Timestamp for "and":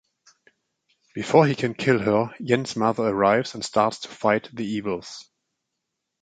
3.53-3.63